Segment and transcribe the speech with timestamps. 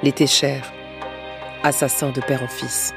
[0.00, 0.62] Les Téchers,
[1.64, 2.94] assassins de père en fils.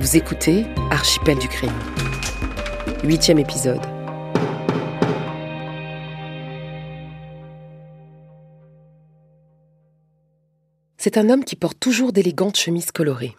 [0.00, 1.70] Vous écoutez Archipel du crime.
[3.04, 3.93] Huitième épisode.
[11.04, 13.36] C'est un homme qui porte toujours d'élégantes chemises colorées.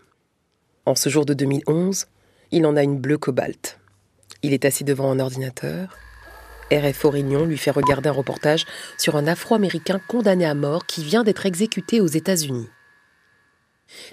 [0.85, 2.05] En ce jour de 2011,
[2.51, 3.79] il en a une bleue cobalt.
[4.43, 5.97] Il est assis devant un ordinateur.
[6.71, 8.67] RFO Réunion lui fait regarder un reportage
[8.99, 12.69] sur un Afro-Américain condamné à mort qui vient d'être exécuté aux États-Unis.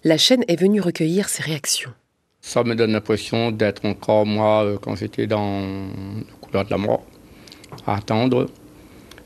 [0.02, 1.92] La chaîne est venue recueillir ses réactions.
[2.40, 6.78] Ça me donne l'impression d'être encore moi euh, quand j'étais dans le couloir de la
[6.78, 7.04] mort,
[7.86, 8.48] à attendre.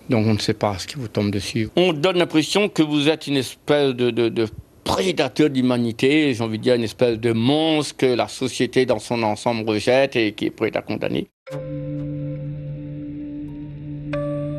[0.08, 1.68] Donc on ne sait pas ce qui vous tombe dessus.
[1.76, 4.46] On donne l'impression que vous êtes une espèce de,
[4.84, 9.00] prédateur de l'humanité, j'ai envie de dire une espèce de monstre que la société dans
[9.00, 11.26] son ensemble rejette et qui est prêt à condamner.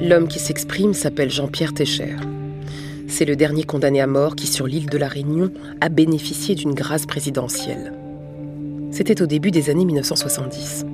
[0.01, 2.15] L'homme qui s'exprime s'appelle Jean-Pierre Técher.
[3.07, 6.73] C'est le dernier condamné à mort qui, sur l'île de la Réunion, a bénéficié d'une
[6.73, 7.93] grâce présidentielle.
[8.91, 10.85] C'était au début des années 1970.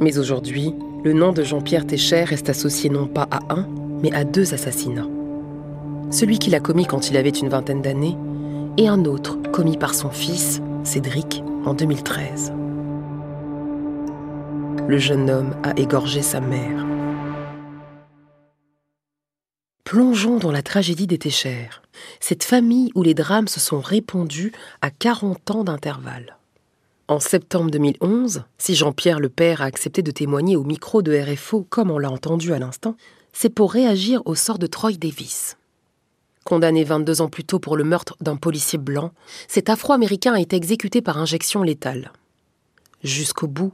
[0.00, 3.66] Mais aujourd'hui, le nom de Jean-Pierre Técher reste associé non pas à un,
[4.02, 5.08] mais à deux assassinats.
[6.10, 8.16] Celui qu'il a commis quand il avait une vingtaine d'années
[8.76, 12.52] et un autre commis par son fils, Cédric, en 2013.
[14.86, 16.84] Le jeune homme a égorgé sa mère.
[19.84, 21.82] Plongeons dans la tragédie des Téchères,
[22.20, 26.36] cette famille où les drames se sont répandus à 40 ans d'intervalle.
[27.06, 31.66] En septembre 2011, si Jean-Pierre le père a accepté de témoigner au micro de RFO
[31.68, 32.96] comme on l'a entendu à l'instant,
[33.34, 35.58] c'est pour réagir au sort de Troy Davis.
[36.44, 39.12] Condamné 22 ans plus tôt pour le meurtre d'un policier blanc,
[39.48, 42.12] cet Afro-Américain a été exécuté par injection létale.
[43.02, 43.72] Jusqu'au bout,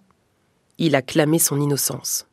[0.78, 2.26] il a clamé son innocence.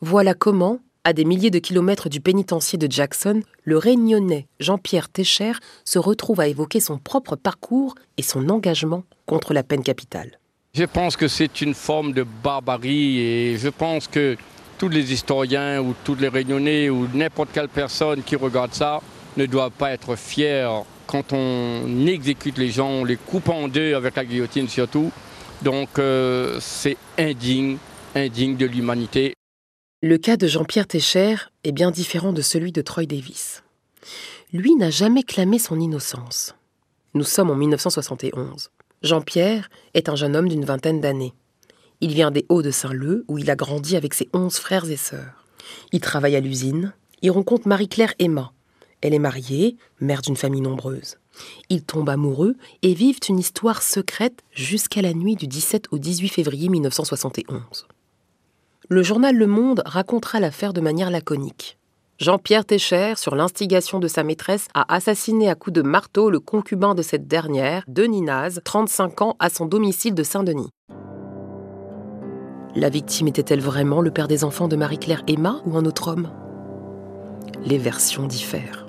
[0.00, 5.52] Voilà comment, à des milliers de kilomètres du pénitencier de Jackson, le réunionnais Jean-Pierre Técher
[5.84, 10.38] se retrouve à évoquer son propre parcours et son engagement contre la peine capitale.
[10.74, 14.36] Je pense que c'est une forme de barbarie et je pense que
[14.78, 19.00] tous les historiens ou tous les réunionnais ou n'importe quelle personne qui regarde ça
[19.36, 23.94] ne doit pas être fier quand on exécute les gens, on les coupe en deux
[23.94, 25.10] avec la guillotine surtout.
[25.62, 27.78] Donc euh, c'est indigne,
[28.14, 29.34] indigne de l'humanité.
[30.02, 31.34] Le cas de Jean-Pierre Técher
[31.64, 33.64] est bien différent de celui de Troy Davis.
[34.52, 36.54] Lui n'a jamais clamé son innocence.
[37.14, 38.70] Nous sommes en 1971.
[39.02, 41.32] Jean-Pierre est un jeune homme d'une vingtaine d'années.
[42.00, 45.44] Il vient des Hauts-de-Saint-Leu, où il a grandi avec ses onze frères et sœurs.
[45.92, 46.92] Il travaille à l'usine.
[47.22, 48.52] Il rencontre Marie-Claire Emma.
[49.00, 51.18] Elle est mariée, mère d'une famille nombreuse.
[51.68, 56.28] Ils tombent amoureux et vivent une histoire secrète jusqu'à la nuit du 17 au 18
[56.28, 57.86] février 1971.
[58.88, 61.78] Le journal Le Monde racontera l'affaire de manière laconique.
[62.18, 66.94] Jean-Pierre Técher, sur l'instigation de sa maîtresse, a assassiné à coups de marteau le concubin
[66.96, 70.70] de cette dernière, Denis Naz, 35 ans, à son domicile de Saint-Denis.
[72.74, 76.28] La victime était-elle vraiment le père des enfants de Marie-Claire Emma ou un autre homme?
[77.64, 78.86] Les versions diffèrent.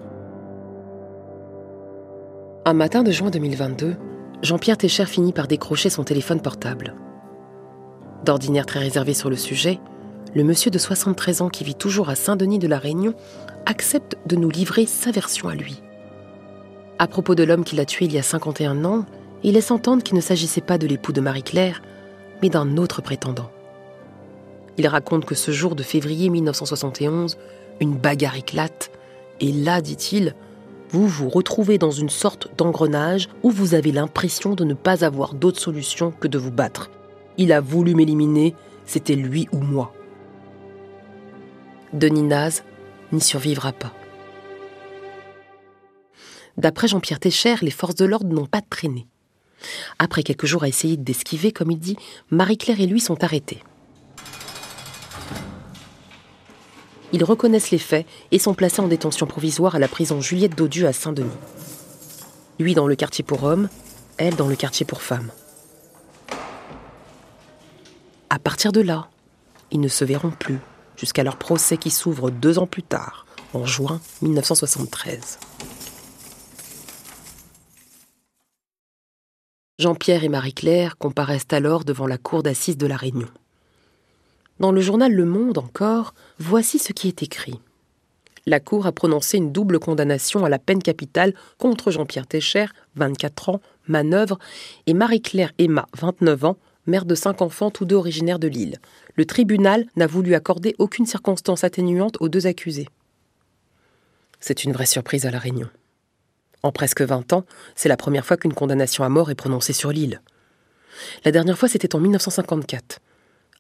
[2.66, 3.96] Un matin de juin 2022,
[4.44, 6.94] Jean-Pierre Técher finit par décrocher son téléphone portable.
[8.26, 9.80] D'ordinaire très réservé sur le sujet,
[10.36, 13.14] le monsieur de 73 ans qui vit toujours à Saint-Denis de la Réunion
[13.66, 15.82] accepte de nous livrer sa version à lui.
[17.00, 19.06] À propos de l'homme qui l'a tué il y a 51 ans,
[19.42, 21.82] il laisse entendre qu'il ne s'agissait pas de l'époux de Marie-Claire,
[22.42, 23.50] mais d'un autre prétendant.
[24.80, 27.38] Il raconte que ce jour de février 1971,
[27.82, 28.92] une bagarre éclate,
[29.42, 30.36] et là, dit-il,
[30.90, 35.34] vous vous retrouvez dans une sorte d'engrenage où vous avez l'impression de ne pas avoir
[35.34, 36.90] d'autre solution que de vous battre.
[37.38, 39.94] Il a voulu m'éliminer, c'était lui ou moi.
[41.92, 42.64] Denis Naz
[43.12, 43.92] n'y survivra pas.
[46.56, 49.08] D'après Jean-Pierre Técher, les forces de l'ordre n'ont pas traîné.
[50.00, 51.98] Après quelques jours à essayer d'esquiver, comme il dit,
[52.32, 53.62] Marie-Claire et lui sont arrêtés.
[57.12, 60.88] Ils reconnaissent les faits et sont placés en détention provisoire à la prison Juliette Daudieu
[60.88, 61.30] à Saint-Denis.
[62.60, 63.70] Lui dans le quartier pour hommes,
[64.18, 65.32] elle dans le quartier pour femmes.
[68.30, 69.08] À partir de là,
[69.72, 70.60] ils ne se verront plus
[70.98, 75.40] jusqu'à leur procès qui s'ouvre deux ans plus tard, en juin 1973.
[79.80, 83.30] Jean-Pierre et Marie-Claire comparaissent alors devant la cour d'assises de la Réunion.
[84.60, 87.62] Dans le journal Le Monde encore, voici ce qui est écrit.
[88.46, 92.66] La Cour a prononcé une double condamnation à la peine capitale contre Jean-Pierre Técher,
[92.96, 94.38] 24 ans, manœuvre,
[94.86, 96.58] et Marie-Claire Emma, 29 ans,
[96.88, 98.80] mère de cinq enfants, tous deux originaires de Lille.
[99.16, 102.90] Le tribunal n'a voulu accorder aucune circonstance atténuante aux deux accusés.
[104.42, 105.70] C'est une vraie surprise à La Réunion.
[106.64, 107.46] En presque 20 ans,
[107.76, 110.22] c'est la première fois qu'une condamnation à mort est prononcée sur l'île.
[111.24, 113.00] La dernière fois, c'était en 1954.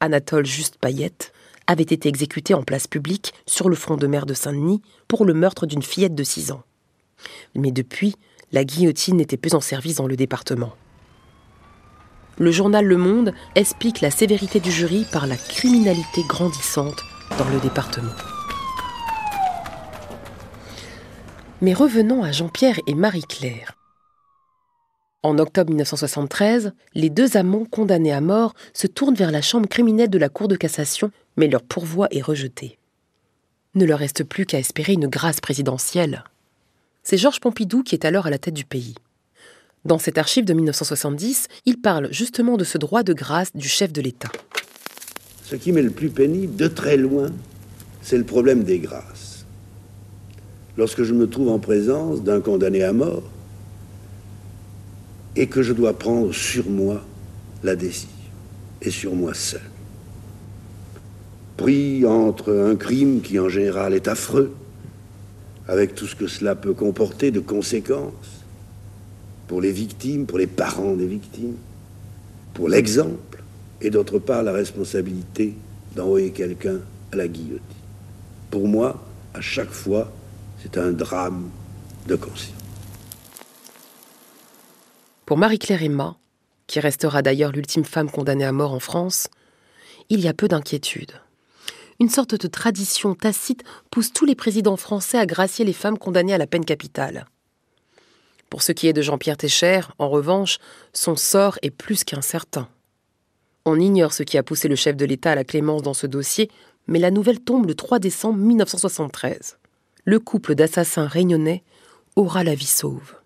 [0.01, 1.34] Anatole Juste Payette
[1.68, 5.34] avait été exécuté en place publique sur le front de mer de Saint-Denis pour le
[5.34, 6.63] meurtre d'une fillette de 6 ans.
[7.54, 8.16] Mais depuis,
[8.51, 10.74] la guillotine n'était plus en service dans le département.
[12.38, 17.04] Le journal Le Monde explique la sévérité du jury par la criminalité grandissante
[17.38, 18.13] dans le département.
[21.62, 23.78] Mais revenons à Jean-Pierre et Marie-Claire.
[25.21, 30.10] En octobre 1973, les deux amants condamnés à mort se tournent vers la chambre criminelle
[30.10, 32.77] de la Cour de cassation, mais leur pourvoi est rejeté.
[33.75, 36.24] Ne leur reste plus qu'à espérer une grâce présidentielle.
[37.04, 38.95] C'est Georges Pompidou qui est alors à la tête du pays.
[39.83, 43.92] Dans cette archive de 1970, il parle justement de ce droit de grâce du chef
[43.92, 44.31] de l'État.
[45.44, 47.31] Ce qui m'est le plus pénible, de très loin,
[48.01, 49.45] c'est le problème des grâces.
[50.77, 53.24] Lorsque je me trouve en présence d'un condamné à mort,
[55.39, 57.01] et que je dois prendre sur moi
[57.63, 58.09] la décision,
[58.81, 59.62] et sur moi seul.
[61.56, 64.53] Pris entre un crime qui en général est affreux,
[65.65, 68.44] avec tout ce que cela peut comporter de conséquences
[69.47, 71.56] pour les victimes, pour les parents des victimes,
[72.53, 73.41] pour l'exemple,
[73.81, 75.56] et d'autre part la responsabilité
[75.95, 76.80] d'envoyer quelqu'un
[77.13, 77.62] à la guillotine.
[78.51, 79.01] Pour moi,
[79.33, 80.12] à chaque fois,
[80.62, 81.47] c'est un drame
[82.09, 82.58] de conscience.
[85.29, 86.17] Pour Marie-Claire Emma,
[86.65, 89.27] qui restera d'ailleurs l'ultime femme condamnée à mort en France,
[90.09, 91.11] il y a peu d'inquiétude.
[91.99, 96.33] Une sorte de tradition tacite pousse tous les présidents français à gracier les femmes condamnées
[96.33, 97.27] à la peine capitale.
[98.49, 100.57] Pour ce qui est de Jean-Pierre Técher, en revanche,
[100.93, 102.67] son sort est plus qu'incertain.
[103.65, 106.07] On ignore ce qui a poussé le chef de l'État à la clémence dans ce
[106.07, 106.49] dossier,
[106.87, 109.59] mais la nouvelle tombe le 3 décembre 1973.
[110.05, 111.61] Le couple d'assassins réunionnais
[112.15, 113.19] aura la vie sauve.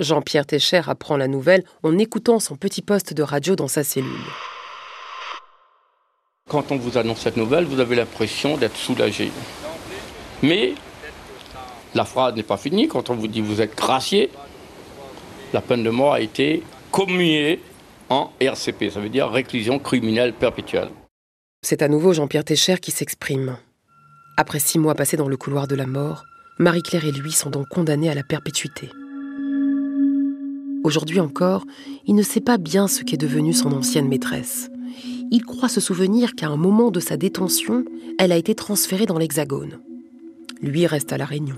[0.00, 4.10] Jean-Pierre Técher apprend la nouvelle en écoutant son petit poste de radio dans sa cellule.
[6.48, 9.30] Quand on vous annonce cette nouvelle, vous avez l'impression d'être soulagé.
[10.42, 10.72] Mais
[11.94, 12.88] la phrase n'est pas finie.
[12.88, 14.30] Quand on vous dit vous êtes gracié,
[15.52, 17.60] la peine de mort a été commuée
[18.08, 20.88] en RCP, ça veut dire réclusion criminelle perpétuelle.
[21.62, 23.58] C'est à nouveau Jean-Pierre Técher qui s'exprime.
[24.36, 26.24] Après six mois passés dans le couloir de la mort,
[26.58, 28.90] Marie-Claire et lui sont donc condamnés à la perpétuité.
[30.82, 31.66] Aujourd'hui encore,
[32.06, 34.70] il ne sait pas bien ce qu'est devenue son ancienne maîtresse.
[35.30, 37.84] Il croit se souvenir qu'à un moment de sa détention,
[38.18, 39.80] elle a été transférée dans l'Hexagone.
[40.62, 41.56] Lui reste à La Réunion.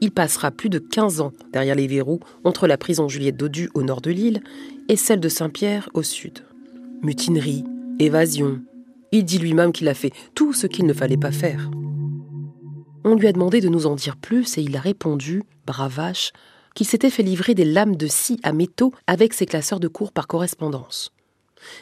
[0.00, 3.82] Il passera plus de 15 ans derrière les verrous entre la prison Juliette Dodu au
[3.82, 4.42] nord de l'île
[4.88, 6.40] et celle de Saint-Pierre au sud.
[7.02, 7.64] Mutinerie,
[7.98, 8.62] évasion.
[9.10, 11.70] Il dit lui-même qu'il a fait tout ce qu'il ne fallait pas faire.
[13.04, 16.32] On lui a demandé de nous en dire plus et il a répondu, bravache,
[16.74, 20.12] qu'il s'était fait livrer des lames de scie à métaux avec ses classeurs de cours
[20.12, 21.12] par correspondance.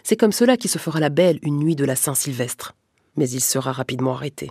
[0.02, 2.74] C'est comme cela qu'il se fera la belle une nuit de la Saint-Sylvestre.
[3.16, 4.50] Mais il sera rapidement arrêté.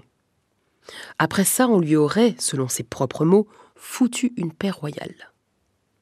[1.17, 5.31] Après ça, on lui aurait, selon ses propres mots, foutu une paix royale.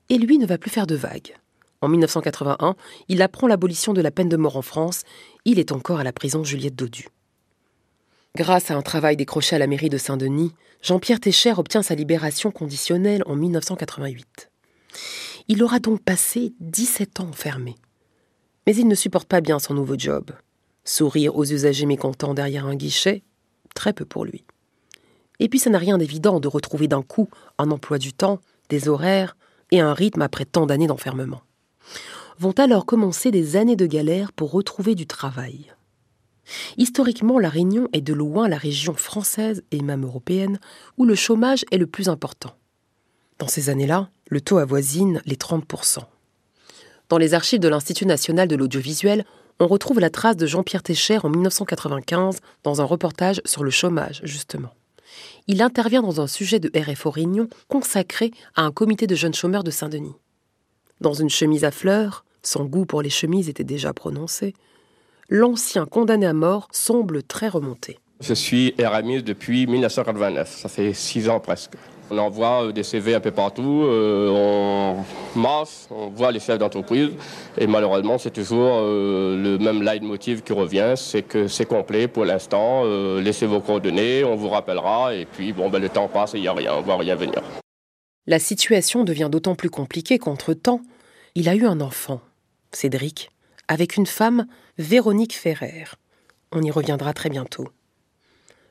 [0.09, 1.35] Et lui ne va plus faire de vagues.
[1.81, 2.75] En 1981,
[3.07, 5.03] il apprend l'abolition de la peine de mort en France.
[5.45, 7.07] Il est encore à la prison Juliette Dodu.
[8.37, 10.53] Grâce à un travail décroché à la mairie de Saint-Denis,
[10.83, 14.51] Jean-Pierre Técher obtient sa libération conditionnelle en 1988.
[15.47, 17.73] Il aura donc passé 17 ans enfermé.
[18.67, 20.29] Mais il ne supporte pas bien son nouveau job.
[20.83, 23.23] Sourire aux usagers mécontents derrière un guichet,
[23.73, 24.45] très peu pour lui.
[25.39, 28.39] Et puis ça n'a rien d'évident de retrouver d'un coup un emploi du temps,
[28.69, 29.35] des horaires
[29.71, 31.41] et un rythme après tant d'années d'enfermement.
[32.37, 35.73] Vont alors commencer des années de galère pour retrouver du travail.
[36.77, 40.59] Historiquement, la Réunion est de loin la région française et même européenne
[40.97, 42.53] où le chômage est le plus important.
[43.39, 45.99] Dans ces années-là, le taux avoisine les 30%.
[47.09, 49.25] Dans les archives de l'Institut national de l'audiovisuel,
[49.59, 54.21] on retrouve la trace de Jean-Pierre Técher en 1995 dans un reportage sur le chômage,
[54.23, 54.73] justement.
[55.47, 59.63] Il intervient dans un sujet de RFO Réunion consacré à un comité de jeunes chômeurs
[59.63, 60.15] de Saint-Denis.
[60.99, 64.53] Dans une chemise à fleurs, son goût pour les chemises était déjà prononcé,
[65.29, 67.99] l'ancien condamné à mort semble très remonté.
[68.21, 71.73] Je suis Eramis depuis 1989, ça fait six ans presque.
[72.09, 76.57] On envoie euh, des CV un peu partout, euh, on masse, on voit les chefs
[76.57, 77.11] d'entreprise.
[77.57, 82.25] Et malheureusement c'est toujours euh, le même leitmotiv qui revient, c'est que c'est complet pour
[82.25, 82.85] l'instant,
[83.19, 85.13] laissez vos coordonnées, on vous rappellera.
[85.13, 87.15] Et puis bon ben, le temps passe et il n'y a rien, on voit rien
[87.15, 87.43] venir.
[88.25, 90.81] La situation devient d'autant plus compliquée qu'entre-temps,
[91.35, 92.21] il a eu un enfant,
[92.71, 93.31] Cédric,
[93.67, 94.47] avec une femme,
[94.77, 95.85] Véronique Ferrer.
[96.51, 97.67] On y reviendra très bientôt.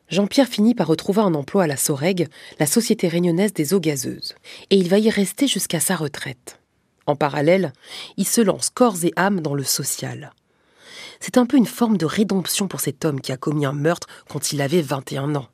[0.09, 2.29] Jean-Pierre finit par retrouver un emploi à la Soreg,
[2.61, 4.37] la société réunionnaise des eaux gazeuses,
[4.71, 6.61] et il va y rester jusqu'à sa retraite.
[7.07, 7.73] En parallèle,
[8.17, 10.33] il se lance corps et âme dans le social.
[11.21, 14.07] C'est un peu une forme de rédemption pour cet homme qui a commis un meurtre
[14.29, 15.49] quand il avait 21 ans.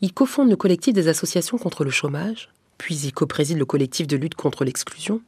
[0.00, 4.16] Il cofonde le collectif des associations contre le chômage, puis il copréside le collectif de
[4.16, 5.22] lutte contre l'exclusion,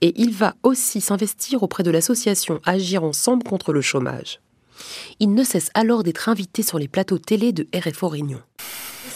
[0.00, 4.40] et il va aussi s'investir auprès de l'association Agir ensemble contre le chômage.
[5.18, 8.40] Il ne cesse alors d'être invité sur les plateaux télé de RFO Réunion.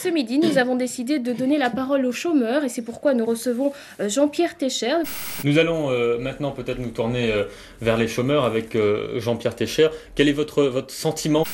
[0.04, 3.24] Ce midi, nous avons décidé de donner la parole aux chômeurs et c'est pourquoi nous
[3.24, 4.96] recevons euh, Jean-Pierre Técher.
[5.44, 7.44] Nous allons euh, maintenant peut-être nous tourner euh,
[7.80, 8.76] vers les chômeurs avec
[9.16, 9.88] Jean-Pierre Técher.
[10.14, 11.44] Quel est votre, votre sentiment?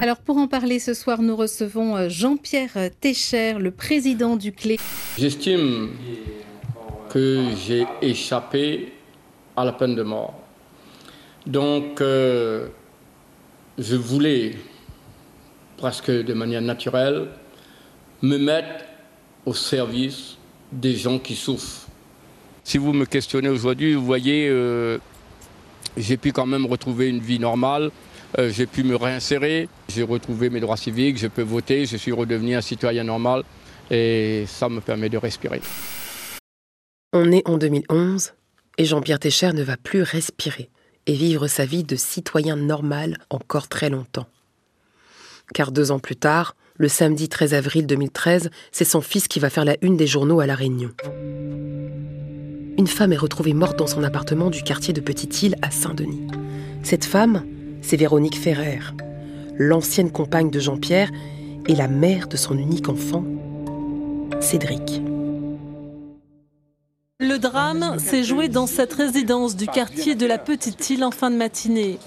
[0.00, 4.78] Alors pour en parler ce soir, nous recevons Jean-Pierre Técher, le président du CLé.
[5.16, 5.90] J'estime
[7.12, 8.92] que j'ai échappé
[9.54, 10.34] à la peine de mort.
[11.46, 12.00] Donc
[13.78, 14.56] je voulais,
[15.76, 17.28] presque de manière naturelle,
[18.22, 18.84] me mettre
[19.44, 20.36] au service
[20.70, 21.86] des gens qui souffrent.
[22.64, 24.98] Si vous me questionnez aujourd'hui, vous voyez, euh,
[25.96, 27.90] j'ai pu quand même retrouver une vie normale,
[28.38, 32.12] euh, j'ai pu me réinsérer, j'ai retrouvé mes droits civiques, je peux voter, je suis
[32.12, 33.42] redevenu un citoyen normal
[33.90, 35.60] et ça me permet de respirer.
[37.14, 38.32] On est en 2011
[38.78, 40.70] et Jean-Pierre Técher ne va plus respirer
[41.06, 44.28] et vivre sa vie de citoyen normal encore très longtemps.
[45.52, 49.50] Car deux ans plus tard, le samedi 13 avril 2013, c'est son fils qui va
[49.50, 50.88] faire la une des journaux à La Réunion.
[52.78, 56.28] Une femme est retrouvée morte dans son appartement du quartier de Petite-Île à Saint-Denis.
[56.82, 57.44] Cette femme,
[57.82, 58.80] c'est Véronique Ferrer,
[59.58, 61.10] l'ancienne compagne de Jean-Pierre
[61.68, 63.22] et la mère de son unique enfant,
[64.40, 65.02] Cédric.
[67.22, 71.30] Le drame s'est joué dans cette résidence du quartier de la Petite Île en fin
[71.30, 72.00] de matinée.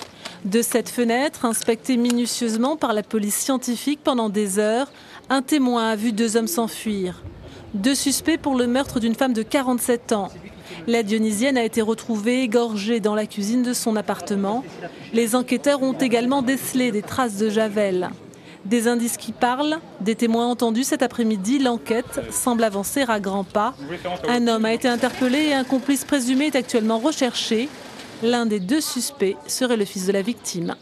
[0.44, 4.92] De cette fenêtre, inspectée minutieusement par la police scientifique pendant des heures,
[5.30, 7.24] un témoin a vu deux hommes s'enfuir.
[7.74, 10.28] Deux suspects pour le meurtre d'une femme de 47 ans.
[10.86, 14.66] La Dionysienne a été retrouvée égorgée dans la cuisine de son appartement.
[15.14, 18.10] Les enquêteurs ont également décelé des traces de javel.
[18.66, 23.76] Des indices qui parlent, des témoins entendus cet après-midi, l'enquête semble avancer à grands pas.
[24.28, 27.70] Un homme a été interpellé et un complice présumé est actuellement recherché.
[28.24, 30.76] L'un des deux suspects serait le fils de la victime.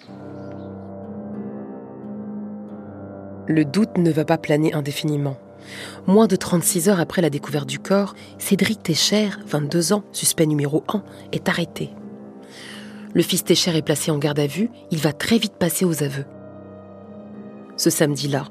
[3.47, 5.35] Le doute ne va pas planer indéfiniment.
[6.07, 10.83] Moins de 36 heures après la découverte du corps, Cédric Técher, 22 ans, suspect numéro
[10.87, 11.89] 1, est arrêté.
[13.13, 16.03] Le fils Técher est placé en garde à vue, il va très vite passer aux
[16.03, 16.25] aveux.
[17.77, 18.47] Ce samedi-là,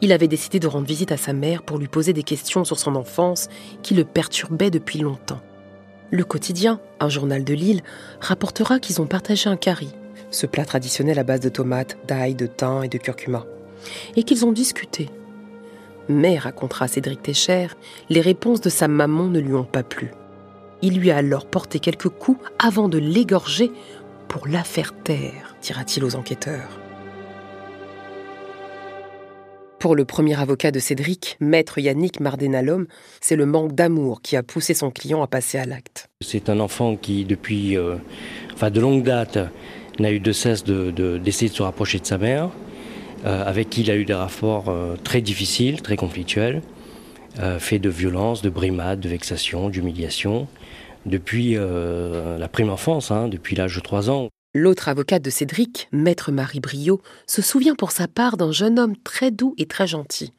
[0.00, 2.78] il avait décidé de rendre visite à sa mère pour lui poser des questions sur
[2.78, 3.48] son enfance
[3.82, 5.40] qui le perturbaient depuis longtemps.
[6.10, 7.82] Le quotidien, un journal de Lille,
[8.20, 9.88] rapportera qu'ils ont partagé un curry,
[10.30, 13.46] ce plat traditionnel à base de tomates, d'ail, de thym et de curcuma,
[14.16, 15.08] et qu'ils ont discuté.
[16.08, 17.68] Mais, racontera Cédric Técher,
[18.10, 20.12] les réponses de sa maman ne lui ont pas plu.
[20.82, 23.72] Il lui a alors porté quelques coups avant de l'égorger
[24.28, 26.83] pour la faire taire, dira-t-il aux enquêteurs.
[29.84, 32.86] Pour le premier avocat de Cédric, maître Yannick Mardenalom,
[33.20, 36.08] c'est le manque d'amour qui a poussé son client à passer à l'acte.
[36.22, 37.96] C'est un enfant qui, depuis euh,
[38.54, 39.38] enfin de longue date,
[39.98, 42.48] n'a eu de cesse d'essayer de, se rapprocher de sa mère,
[43.26, 46.62] euh, avec qui il a eu des rapports euh, très difficiles, très conflictuels,
[47.58, 50.48] faits de violence, de brimades, de vexations, d'humiliation,
[51.04, 54.30] depuis la prime enfance, hein, depuis l'âge de 3 ans.
[54.56, 58.96] L'autre avocate de Cédric, maître Marie Brio, se souvient pour sa part d'un jeune homme
[58.96, 60.32] très doux et très gentil,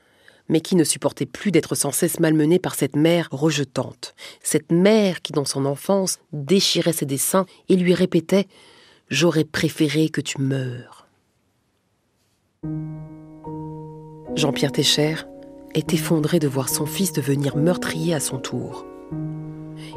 [0.48, 4.16] mais qui ne supportait plus d'être sans cesse malmené par cette mère rejetante.
[4.42, 8.48] Cette mère qui, dans son enfance, déchirait ses dessins et lui répétait
[9.10, 11.08] J'aurais préféré que tu meures.
[14.36, 15.16] Jean-Pierre Técher
[15.74, 18.86] est effondré de voir son fils devenir meurtrier à son tour.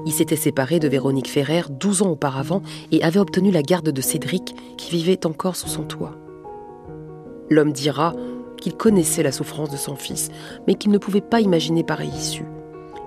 [0.06, 2.62] Il s'était séparé de Véronique Ferrer 12 ans auparavant
[2.92, 6.16] et avait obtenu la garde de Cédric qui vivait encore sous son toit.
[7.50, 8.14] L'homme dira
[8.60, 10.30] qu'il connaissait la souffrance de son fils,
[10.66, 12.44] mais qu'il ne pouvait pas imaginer pareille issue.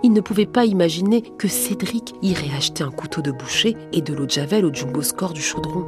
[0.03, 4.13] Il ne pouvait pas imaginer que Cédric irait acheter un couteau de boucher et de
[4.13, 5.86] l'eau de javel au jumbo score du chaudron.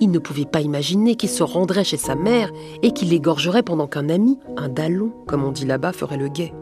[0.00, 3.88] Il ne pouvait pas imaginer qu'il se rendrait chez sa mère et qu'il l'égorgerait pendant
[3.88, 6.52] qu'un ami, un dallon, comme on dit là-bas, ferait le guet.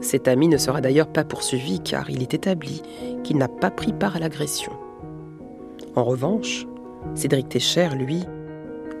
[0.00, 2.82] Cet ami ne sera d'ailleurs pas poursuivi car il est établi
[3.24, 4.72] qu'il n'a pas pris part à l'agression.
[5.96, 6.66] En revanche,
[7.14, 8.24] Cédric Técher, lui,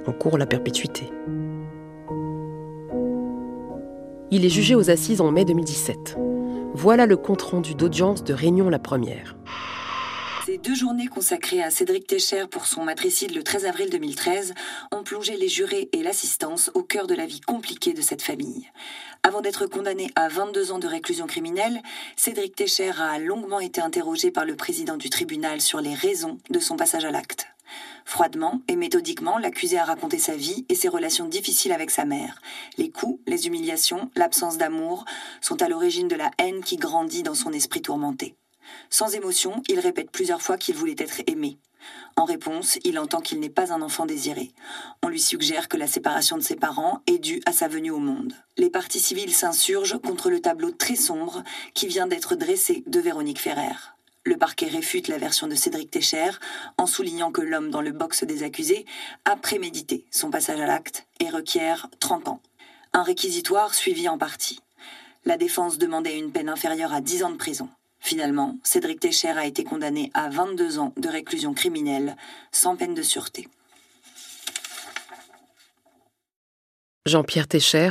[0.06, 1.10] encourt la perpétuité.
[4.30, 6.16] Il est jugé aux assises en mai 2017.
[6.74, 9.36] Voilà le compte-rendu d'audience de Réunion la première.
[10.44, 14.54] Ces deux journées consacrées à Cédric Técher pour son matricide le 13 avril 2013
[14.92, 18.66] ont plongé les jurés et l'assistance au cœur de la vie compliquée de cette famille.
[19.28, 21.82] Avant d'être condamné à 22 ans de réclusion criminelle,
[22.16, 26.58] Cédric Técher a longuement été interrogé par le président du tribunal sur les raisons de
[26.58, 27.46] son passage à l'acte.
[28.06, 32.40] Froidement et méthodiquement, l'accusé a raconté sa vie et ses relations difficiles avec sa mère.
[32.78, 35.04] Les coups, les humiliations, l'absence d'amour
[35.42, 38.34] sont à l'origine de la haine qui grandit dans son esprit tourmenté.
[38.90, 41.58] Sans émotion, il répète plusieurs fois qu'il voulait être aimé.
[42.16, 44.50] En réponse, il entend qu'il n'est pas un enfant désiré.
[45.02, 47.98] On lui suggère que la séparation de ses parents est due à sa venue au
[47.98, 48.34] monde.
[48.56, 51.44] Les partis civils s'insurgent contre le tableau très sombre
[51.74, 53.76] qui vient d'être dressé de Véronique Ferrer.
[54.24, 56.30] Le parquet réfute la version de Cédric Técher
[56.76, 58.84] en soulignant que l'homme dans le box des accusés
[59.24, 62.42] a prémédité son passage à l'acte et requiert 30 ans.
[62.92, 64.60] Un réquisitoire suivi en partie.
[65.24, 67.68] La défense demandait une peine inférieure à 10 ans de prison.
[68.00, 72.16] Finalement, Cédric Técher a été condamné à 22 ans de réclusion criminelle
[72.52, 73.48] sans peine de sûreté.
[77.06, 77.90] Jean-Pierre Técher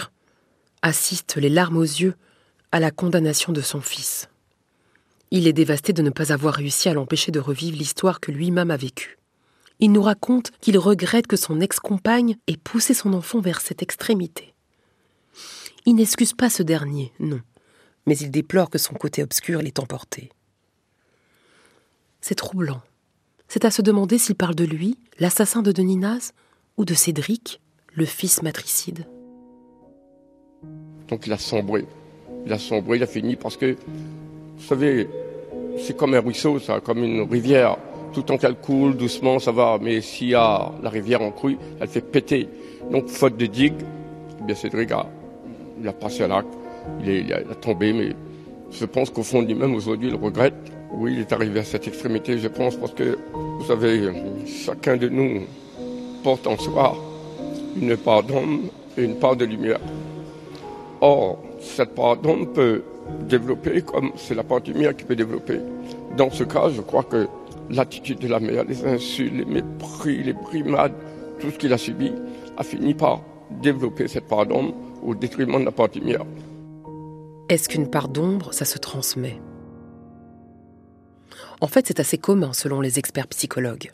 [0.81, 2.15] assiste les larmes aux yeux
[2.71, 4.29] à la condamnation de son fils.
[5.31, 8.71] Il est dévasté de ne pas avoir réussi à l'empêcher de revivre l'histoire que lui-même
[8.71, 9.17] a vécue.
[9.79, 14.53] Il nous raconte qu'il regrette que son ex-compagne ait poussé son enfant vers cette extrémité.
[15.85, 17.41] Il n'excuse pas ce dernier, non
[18.07, 20.31] mais il déplore que son côté obscur l'ait emporté.
[22.21, 22.81] C'est troublant.
[23.47, 26.33] C'est à se demander s'il parle de lui, l'assassin de Denis Naz,
[26.77, 27.61] ou de Cédric,
[27.93, 29.05] le fils matricide.
[31.09, 31.85] Donc il a sombré.
[32.45, 35.09] Il a sombré, il a fini parce que, vous savez,
[35.77, 37.77] c'est comme un ruisseau, ça, comme une rivière.
[38.13, 39.77] Tout le temps qu'elle coule, doucement, ça va.
[39.81, 42.47] Mais s'il y a la rivière en crue, elle fait péter.
[42.89, 43.81] Donc, faute de digue,
[44.39, 45.07] eh bien Cédric a,
[45.79, 46.53] il a passé à l'acte
[47.03, 48.15] il, a, tombé, mais
[48.71, 50.55] je pense qu'au fond lui-même, aujourd'hui, il regrette.
[50.91, 54.09] Oui, il est arrivé à cette extrémité, je pense, parce que, vous savez,
[54.45, 55.41] chacun de nous
[56.23, 56.95] porte en soi
[57.79, 59.79] une part d'homme et une part de lumière.
[61.01, 62.83] Or, cette part d'homme peut
[63.29, 65.59] développer comme c'est la part de lumière qui peut développer.
[66.17, 67.27] Dans ce cas, je crois que
[67.69, 70.93] l'attitude de la mère, les insultes, les mépris, les brimades,
[71.39, 72.11] tout ce qu'il a subi,
[72.57, 73.21] a fini par
[73.61, 74.73] développer cette part d'homme
[75.03, 76.25] au détriment de la part de lumière.
[77.49, 79.39] Est-ce qu'une part d'ombre, ça se transmet?
[81.61, 83.93] En fait, c'est assez commun selon les experts psychologues.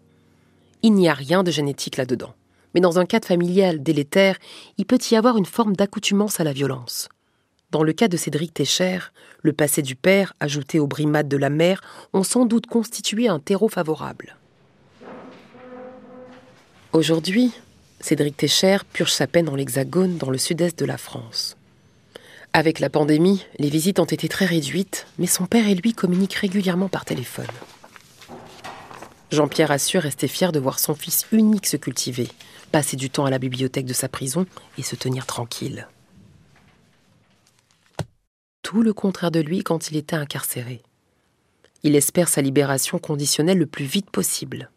[0.82, 2.34] Il n'y a rien de génétique là-dedans.
[2.74, 4.40] Mais dans un cadre familial délétère,
[4.80, 7.10] il peut y avoir une forme d'accoutumance à la violence.
[7.70, 8.98] Dans le cas de Cédric Técher,
[9.44, 11.82] le passé du père, ajouté aux brimades de la mère,
[12.14, 14.36] ont sans doute constitué un terreau favorable.
[16.92, 17.52] Aujourd'hui,
[18.00, 21.56] Cédric Técher purge sa peine dans l'Hexagone, dans le sud-est de la France.
[22.56, 26.36] Avec la pandémie, les visites ont été très réduites, mais son père et lui communiquent
[26.36, 27.48] régulièrement par téléphone.
[29.32, 32.28] Jean-Pierre assure rester fier de voir son fils unique se cultiver,
[32.72, 34.46] passer du temps à la bibliothèque de sa prison
[34.78, 35.88] et se tenir tranquille.
[38.62, 40.84] Tout le contraire de lui quand il était incarcéré.
[41.82, 44.70] Il espère sa libération conditionnelle le plus vite possible.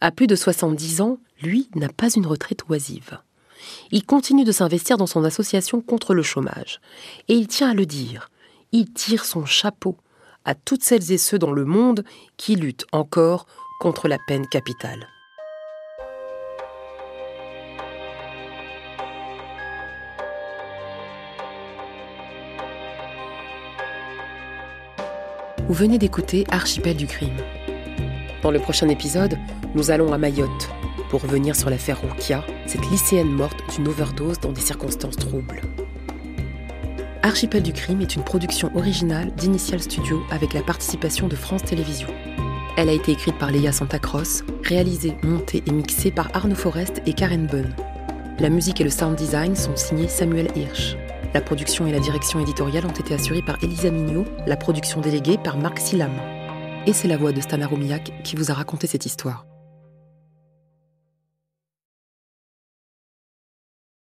[0.00, 3.20] À plus de 70 ans, lui n'a pas une retraite oisive.
[3.90, 6.80] Il continue de s'investir dans son association contre le chômage.
[7.28, 8.30] Et il tient à le dire,
[8.72, 9.96] il tire son chapeau
[10.44, 12.04] à toutes celles et ceux dans le monde
[12.36, 13.46] qui luttent encore
[13.80, 15.08] contre la peine capitale.
[25.68, 27.36] Vous venez d'écouter Archipel du crime.
[28.42, 29.38] Dans le prochain épisode,
[29.74, 30.68] nous allons à Mayotte,
[31.12, 35.60] pour revenir sur l'affaire Rukia, cette lycéenne morte d'une overdose dans des circonstances troubles.
[37.22, 42.08] Archipel du crime est une production originale d'Initial Studio avec la participation de France Télévisions.
[42.78, 47.12] Elle a été écrite par Léa Santacross, réalisée, montée et mixée par Arnaud Forest et
[47.12, 47.76] Karen Bunn.
[48.38, 50.96] La musique et le sound design sont signés Samuel Hirsch.
[51.34, 55.36] La production et la direction éditoriale ont été assurées par Elisa Mignot, la production déléguée
[55.36, 56.12] par Marc Silam.
[56.86, 59.44] Et c'est la voix de Stana Romiak qui vous a raconté cette histoire.